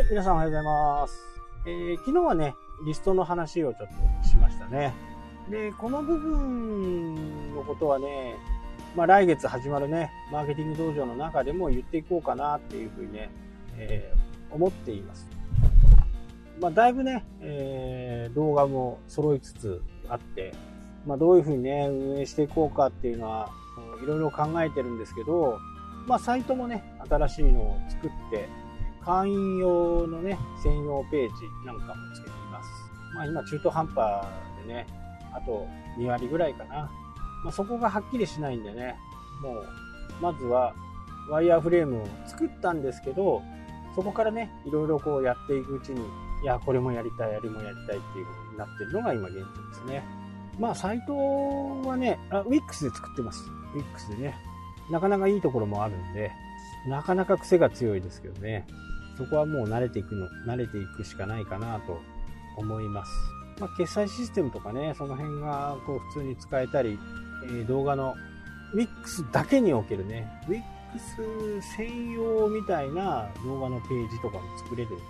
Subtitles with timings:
[0.00, 1.14] い、皆さんおはようございます。
[1.66, 2.54] えー昨日はね、
[2.86, 3.88] リストの話をちょっ
[4.22, 4.94] としましたね。
[5.50, 8.36] で、この部分のことはね、
[8.94, 13.30] まあ来月始まるね、マーケティング道場の中でも言っていこうかなっていうふうにね、
[13.76, 15.26] えー思っています。
[16.60, 20.54] まあだいぶね、えー動画も揃いつつあって、
[21.06, 23.50] まあどういうふうにね、運営していこうかっていうのは、
[24.02, 25.58] いろいろ考えてるんですけど、
[26.06, 28.48] まあサイトもね、新しいのを作って、
[29.08, 32.68] 会員用のね、専用ページなんかもつけています。
[33.14, 34.26] まあ今中途半端
[34.66, 34.86] でね、
[35.32, 35.66] あと
[35.98, 36.90] 2割ぐらいかな。
[37.42, 38.96] まあそこがはっきりしないんでね、
[39.42, 39.66] もう、
[40.20, 40.74] まずは
[41.30, 43.40] ワイヤーフレームを作ったんですけど、
[43.96, 46.02] そこからね、いろいろこうやっていくうちに、
[46.42, 50.04] いや、これもやりたい、あれもやりたいっていう風になってるのが今現状ですね。
[50.58, 51.16] まあサイト
[51.88, 53.42] はね、あ Wix で作ってます。
[53.74, 54.34] Wix でね。
[54.90, 56.30] なかなかいいところもあるんで、
[56.86, 58.66] なかなか癖が強いですけどね。
[59.18, 62.00] そこはもう慣れていくの、慣れていくしかないかなと
[62.56, 63.12] 思います。
[63.58, 66.98] まあ、決済システムとかね、その辺がこう普通に使えたり、
[67.44, 68.14] えー動画の
[68.74, 70.62] Wix だけにおけるね、Wix
[71.76, 75.02] 専用みたいな動画のページとかも作れるんで、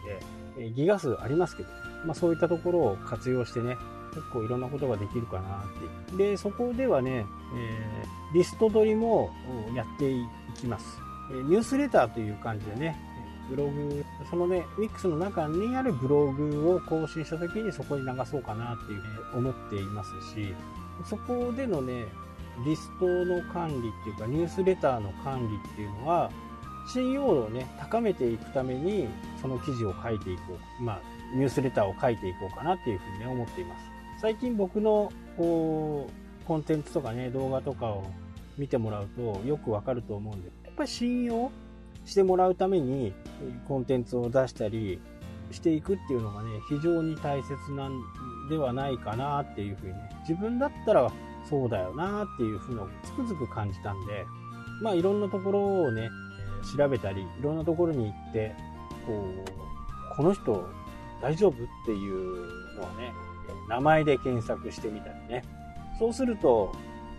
[0.59, 1.69] えーギガ数ありますけど、
[2.07, 3.77] まあ、そういったところを活用してね、
[4.15, 6.17] 結構いろんなことができるかなって。
[6.17, 9.31] で、そこではね、えーリスト取りも
[9.75, 10.99] やっていきます。
[11.31, 12.97] ニュースレターという感じでね、
[13.49, 20.55] ブログ、そのね、Wix の中にあるブログを更新した時にそこに流そうかなっていうふうに思っていますし、
[21.05, 22.07] そこでのね、
[22.65, 26.31] リストの管理っていうか、ニュースレターの管理っていうのは、
[26.93, 29.09] 信用度をね、高めていくために、
[29.41, 30.83] その記事を書いていこう。
[30.83, 31.01] まあ、
[31.35, 33.85] ニュースレターを書いていこうかなっていうふうにね、思っています。
[34.21, 38.11] 最近僕の、こう、コンテンツとかね、動画とかを
[38.57, 41.51] 見てもらうとよくわかると思うんで、やっぱり信用
[42.09, 43.13] してもらうために
[43.69, 45.01] コンテンツを出したり
[45.51, 48.01] していくっていうのがね、非常に大切なん
[48.49, 51.13] ではないかなっていうふうにね、自分だったら
[51.49, 54.25] そうだよなっていうふうのをつくづく感じたんで、
[54.83, 56.11] まあいろんなところをね、
[56.77, 58.55] 調べたり、いろんなところに行って、
[59.07, 59.13] こ
[60.13, 60.67] う、この人
[61.23, 63.13] 大丈夫っていうのをね、
[63.69, 65.43] 名前で検索してみたりね。
[65.99, 66.73] そうすると、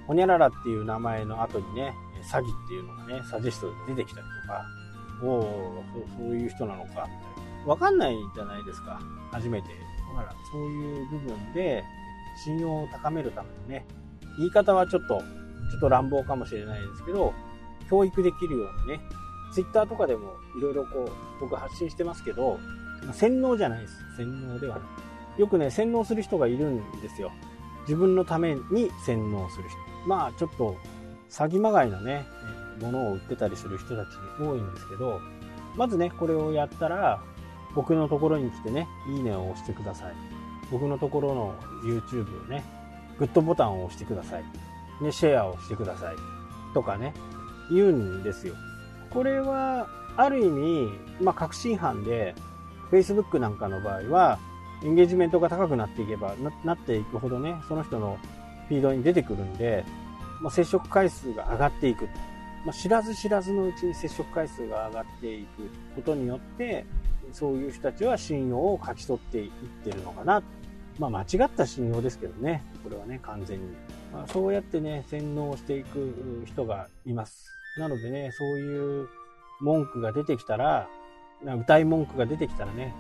[0.07, 4.65] ほにゃららっていう名前の後にね、詐欺っていうのがね、サジェストで出てきたりとか、
[5.21, 5.83] おお
[6.17, 7.09] そういう人なのか、みたいな。
[7.65, 8.99] わかんないじゃないですか。
[9.31, 9.67] 初めて。
[10.15, 11.83] だから、そういう部分で、
[12.43, 13.85] 信用を高めるためのね、
[14.37, 17.33] 言い方はちょっと、ちょっと乱暴かもしれないですけど、
[17.89, 19.01] 教育できるようにね、
[19.53, 22.59] ツイッターとかでもいろいろこう、僕発信してますけど、
[23.13, 23.93] 洗脳じゃないです。
[24.17, 24.81] 洗脳ではな
[25.37, 25.41] い。
[25.41, 27.31] よくね、洗脳する人がいるんですよ。
[27.81, 29.77] 自分のために洗脳する人。
[30.07, 30.75] まあ、ちょっと、
[31.29, 32.25] 詐欺まがいのね、
[32.79, 34.09] ものを売ってたりする人たち
[34.39, 35.21] 多いんですけど、
[35.75, 37.21] まずね、これをやったら、
[37.75, 40.13] 僕のところに来てね、いいねを押してください。
[40.71, 42.63] 僕のところの YouTube をね、
[43.17, 44.43] グッドボタンを押してください。
[45.03, 46.15] ね、シェアをしてください。
[46.73, 47.13] とかね、
[47.71, 48.55] 言うんですよ。
[49.09, 50.89] これは、ある意味、
[51.21, 52.35] まあ、確信犯で、
[52.91, 54.39] Facebook なんかの場合は、
[54.83, 58.17] エンゲージメントが高くなっていけばな、なっていくほどね、その人の
[58.67, 59.85] フィードに出てくるんで、
[60.41, 62.07] まあ、接触回数が上がっていく。
[62.65, 66.85] まあ、知らず知らずのうちに接触回数が上がっていくことによって、
[67.31, 69.51] そういう人たちは信用を勝ち取っていっ
[69.83, 70.41] てるのかな。
[70.97, 72.63] まあ、間違った信用ですけどね。
[72.83, 73.67] これはね、完全に。
[74.11, 77.49] まあ、そうやってね、洗脳していく人がいます。
[77.77, 79.07] なのでね、そういう
[79.61, 80.87] 文句が出てきたら、
[81.43, 82.93] な歌い文句が出てきたらね、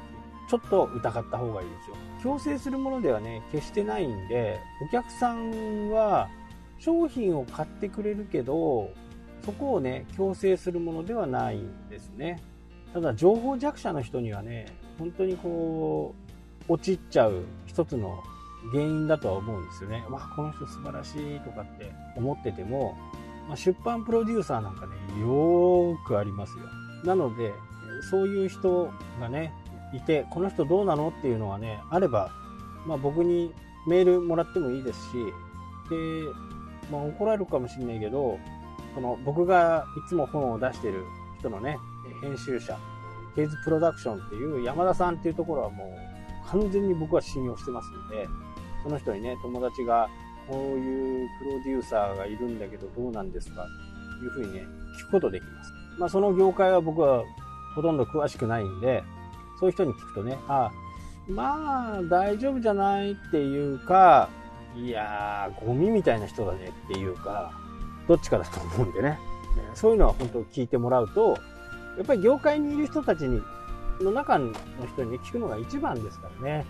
[0.49, 1.95] ちょっと疑った方がいいですよ。
[2.23, 6.29] 強制するものではね、決してないんで、お客さんは
[6.77, 8.89] 商品を買ってくれるけど、
[9.43, 12.41] そこをね、強制するものではないんですね。
[12.93, 14.67] ただ、情報弱者の人にはね、
[14.97, 16.13] 本当にこ
[16.67, 18.21] う、陥っちゃう一つの
[18.71, 20.03] 原因だとは思うんですよね。
[20.09, 22.97] わあ、この人素晴らしいとかって思ってても、
[23.47, 26.65] まあ、出版プロデューサーなんかね、よーくありますよ。
[27.03, 27.53] なので、
[28.09, 29.53] そういう人がね、
[29.93, 32.31] いて、この人どうなのっていうのがね、あれば、
[32.85, 33.53] まあ僕に
[33.87, 35.13] メールもらってもいいですし、
[35.89, 35.95] で、
[36.91, 38.37] まあ怒られるかもしれないけど、
[38.99, 41.05] その僕がいつも本を出してる
[41.39, 41.77] 人のね、
[42.21, 42.77] 編集者、
[43.33, 45.85] ケイズプロダクションっていう山田さんっていうところはも
[46.45, 48.27] う完全に僕は信用してますんで、
[48.83, 50.09] その人にね、友達が
[50.49, 53.65] こういうプロデューサーがいるんだけどどうなんですか
[54.19, 54.65] というふうにね、
[55.01, 55.71] 聞くことできます。
[55.97, 57.23] まあその業界は僕は
[57.75, 59.01] ほとんど詳しくないんで、
[59.61, 60.71] そういう人に聞くとね、ああ
[61.31, 64.27] まあ大丈夫じゃないっていうか、
[64.75, 67.53] いやー、ゴミみたいな人だねっていうか、
[68.09, 69.19] どっちかだと思うんでね。
[69.75, 71.37] そういうのは本当聞いてもらうと、
[71.97, 73.41] やっぱり業界にいる人たちに
[74.01, 74.51] の中の
[74.93, 76.65] 人に、聞くのが一番ですからね。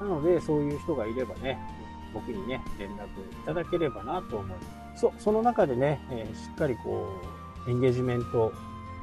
[0.00, 1.58] なので、そういう人がいればね、
[2.14, 3.06] 僕にね、連絡い
[3.44, 4.62] ただければなと思いま
[4.96, 5.00] す。
[5.00, 7.08] そ、その中でね、えー、しっかりこ
[7.66, 8.52] う、エンゲージメント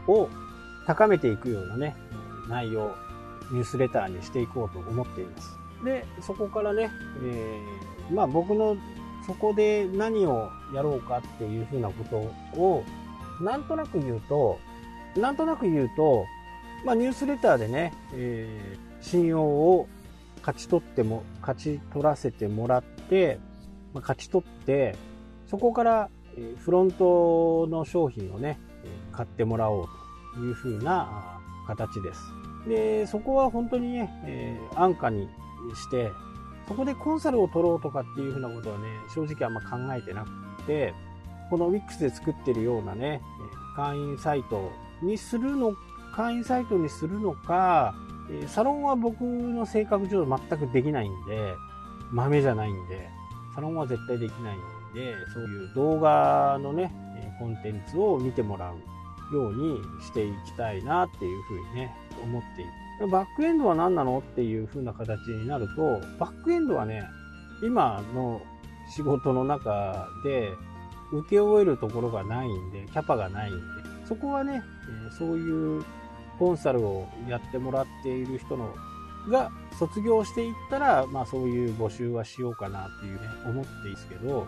[0.07, 0.29] を
[0.87, 1.95] 高めていくようなね、
[2.49, 2.95] 内容、
[3.51, 5.59] ニュースレターにしていこうと思っています。
[5.83, 6.89] で、そこからね、
[7.23, 8.77] えー、まあ僕の
[9.25, 12.17] そこで何をやろうかっていうふうなこと
[12.59, 12.83] を、
[13.41, 14.59] なんとなく言うと、
[15.17, 16.25] なんとなく言うと、
[16.85, 19.87] まあニュースレターでね、えー、信用を
[20.39, 23.39] 勝ち取っても、勝ち取らせてもらって、
[23.93, 24.95] まあ、勝ち取って、
[25.47, 26.09] そこから
[26.59, 28.59] フロントの商品をね、
[29.11, 29.85] 買ってもらおう
[30.35, 32.21] というふうな形です。
[32.67, 35.27] で、そこは本当にね、えー、安価に
[35.75, 36.11] して、
[36.67, 40.29] そこでコンサルを取ろうとかっていうふうなことはね、正直あんま考えてなく
[40.65, 40.93] て、
[41.49, 43.21] この Wix で作ってるようなね、
[43.75, 44.71] 会員サイト
[45.01, 45.73] にするの、
[46.15, 47.93] 会員サイトにするのか、
[48.47, 51.53] サロンは僕の性格上全くできないんで、
[52.11, 53.09] 豆じゃないんで、
[53.53, 54.59] サロンは絶対できないん
[54.93, 56.91] で、そういう動画のね、
[57.37, 62.71] コンテンツを見てもらうようにしていきたいなっていうふうにね、思っている。
[63.11, 67.03] バックエンドは何なのっていう風な形になると、バックエンドはね、
[67.61, 68.41] 今の
[68.93, 70.51] 仕事の中で
[71.11, 73.61] 受け終えるところがないんで、キャパがないんで、
[74.07, 74.63] そこはね、
[75.17, 75.83] そういう
[76.39, 78.73] コンサルをやってもらっている人の
[79.29, 84.47] が卒業していったら、まあそういう募集はしようかなっていうね、思っていいですけど、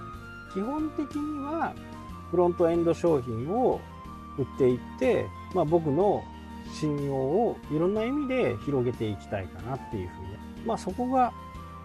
[0.53, 1.73] 基本的には
[2.31, 3.79] フロントエンド商品を
[4.37, 6.23] 売っていって、まあ僕の
[6.73, 11.33] 信用をいろんな意味で広げていきたいかなっていうふうに、まあそこが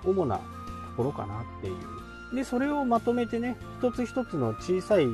[0.05, 0.43] 主なと
[0.97, 2.37] ころかなっていう。
[2.37, 5.07] で、それをまとめてね、一つ一つの小さい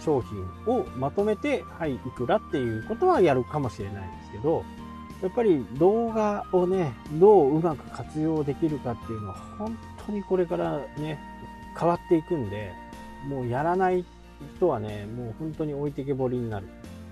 [0.00, 4.64] 商品をまとめて、はい、いくらっていうことはやるかもしれないんですけど、
[5.22, 9.76] やっぱり動画をね、どううまく活用できるかっていうのは本
[10.06, 11.18] 当にこれからね、
[11.78, 12.72] 変わっていくんで、
[13.28, 14.04] もうやらない
[14.56, 16.66] 人はね、もう本当に置いてけぼりになる。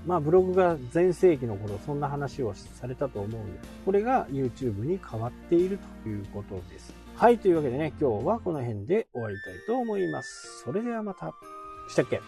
[0.06, 6.94] まあブログが全盛期の頃そんな話をされたと思うんで、これが YouTube に変わっているということです。
[7.14, 10.62] はい、というわけでね、今日はこの辺で終わりたいと思います。
[10.64, 11.34] それではまた。
[11.88, 12.20] したっけ？